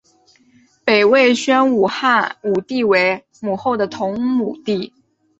[0.83, 1.87] 北魏宣武
[2.67, 4.91] 帝于皇后的同母弟。